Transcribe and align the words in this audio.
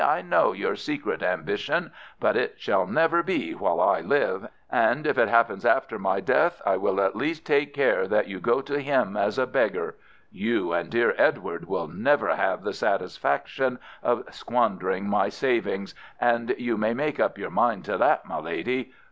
I 0.03 0.23
know 0.23 0.51
your 0.51 0.75
secret 0.77 1.21
ambition, 1.21 1.91
but 2.19 2.35
it 2.35 2.55
shall 2.57 2.87
never 2.87 3.21
be 3.21 3.51
while 3.53 3.79
I 3.79 3.99
live, 4.01 4.47
and 4.71 5.05
if 5.05 5.15
it 5.19 5.29
happens 5.29 5.63
after 5.63 5.99
my 5.99 6.19
death 6.19 6.59
I 6.65 6.75
will 6.77 6.99
at 6.99 7.15
least 7.15 7.45
take 7.45 7.71
care 7.75 8.07
that 8.07 8.27
you 8.27 8.39
go 8.39 8.61
to 8.61 8.79
him 8.79 9.15
as 9.15 9.37
a 9.37 9.45
beggar. 9.45 9.93
You 10.31 10.73
and 10.73 10.89
dear 10.89 11.13
Edward 11.19 11.67
will 11.67 11.87
never 11.87 12.35
have 12.35 12.63
the 12.63 12.73
satisfaction 12.73 13.77
of 14.01 14.23
squandering 14.33 15.07
my 15.07 15.29
savings, 15.29 15.93
and 16.19 16.55
you 16.57 16.77
may 16.77 16.95
make 16.95 17.19
up 17.19 17.37
your 17.37 17.51
mind 17.51 17.85
to 17.85 17.99
that, 17.99 18.25
my 18.25 18.39
lady. 18.39 18.93